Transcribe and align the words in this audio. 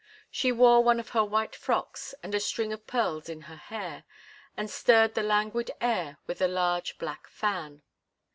She 0.31 0.51
wore 0.51 0.83
one 0.83 0.99
of 0.99 1.09
her 1.09 1.23
white 1.23 1.55
frocks, 1.55 2.15
and 2.23 2.33
a 2.33 2.39
string 2.39 2.73
of 2.73 2.87
pearls 2.87 3.29
in 3.29 3.41
her 3.41 3.55
hair, 3.55 4.03
and 4.57 4.67
stirred 4.67 5.13
the 5.13 5.21
languid 5.21 5.69
air 5.79 6.17
with 6.25 6.41
a 6.41 6.47
large 6.47 6.97
black 6.97 7.27
fan. 7.27 7.83